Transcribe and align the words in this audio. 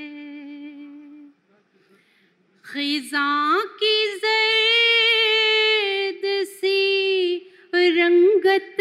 खिजा 2.64 3.60
की 3.60 4.16
जैद 4.16 6.22
सी 6.46 7.36
रंगत 7.74 8.76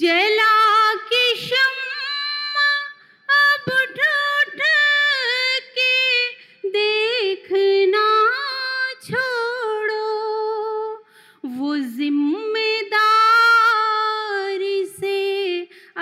जला 0.00 0.94
के 1.08 1.24
शम्मा 1.36 2.04
अब 3.28 3.66
ढूंढ 3.96 4.60
के 5.76 5.96
देखना 6.76 8.04
छोड़ो। 9.04 10.08
वो 11.58 11.70
ज़िम्मेदारी 11.96 12.38
से 15.00 15.18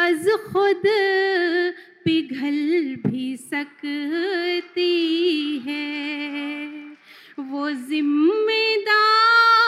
अज 0.05 0.29
खुद 0.53 0.83
पिघल 2.05 2.61
भी 3.07 3.27
सकती 3.37 4.95
है। 5.67 5.89
वो 7.51 7.65
ज़िम्मेदारी 7.71 9.60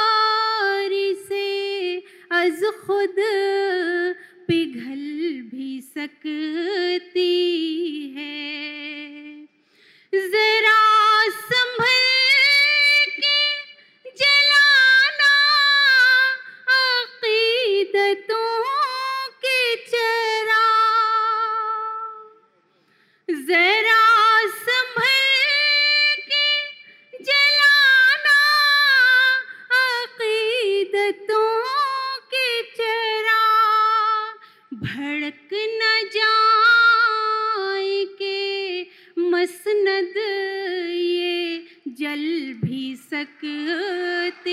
जल 42.12 42.54
भी 42.64 42.96
सकती 42.96 44.52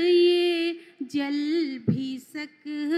ये 0.07 0.79
जल 1.03 1.39
भी 1.89 2.19
सकती 2.19 2.90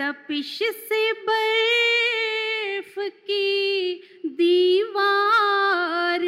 तपिश 0.00 0.58
से 0.62 1.12
बर्फ़ 1.12 2.98
की 2.98 3.94
दीवार 4.26 6.20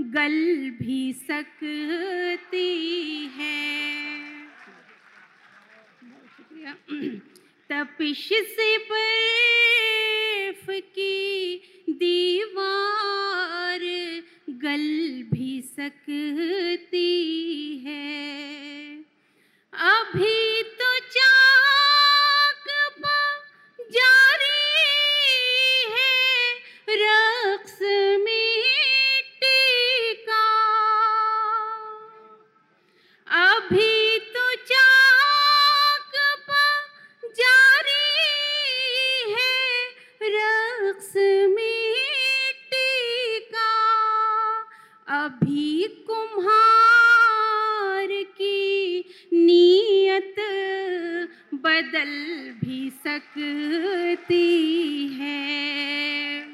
गल 0.00 0.70
भी 0.82 1.12
सकती 1.12 2.68
है। 3.38 3.56
तपिश 7.70 8.28
से 8.28 8.78
बर्फ़ 8.90 10.70
की 10.70 11.16
दीवार 11.90 13.80
गल 14.50 14.86
भी 15.32 15.60
सकती 15.62 16.35
अभी 33.66 34.18
तो 34.18 34.54
चाक 34.54 36.12
पा 36.50 36.66
जारी 37.38 39.32
है 39.32 39.56
रक्स 40.22 41.12
मिट्टी 41.56 43.40
का। 43.40 43.72
अभी 45.24 45.66
कुम्हार 46.06 48.08
की 48.22 49.04
नीयत 49.32 50.38
बदल 51.54 52.12
भी 52.60 52.90
सकती 52.90 55.08
है। 55.08 56.46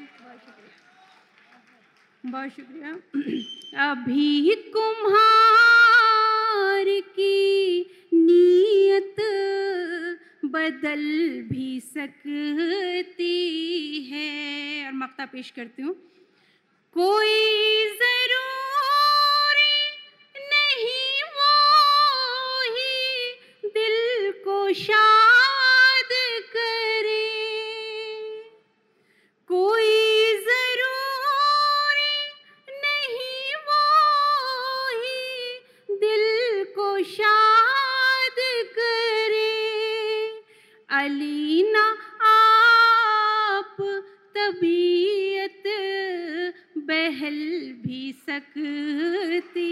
बहुत 2.25 2.49
शुक्रिया। 2.49 2.91
अभी 3.91 4.55
कुम्हार 4.55 5.52
बदल 10.53 11.03
भी 11.51 11.79
सकती 11.79 13.35
है। 14.03 14.85
और 14.85 14.93
मक्ता 14.93 15.25
पेश 15.25 15.51
करती 15.51 15.81
हूँ। 15.81 15.93
कोई 16.97 17.39
ज़रूरी 17.99 18.62
अलीना 41.03 41.85
आप 42.27 43.77
तबीयत 44.35 45.63
बहल 46.89 47.39
भी 47.83 48.01
सकती 48.29 49.71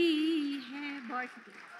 है। 0.67 0.89
बहुत 1.09 1.25
शुक्रिया। 1.25 1.70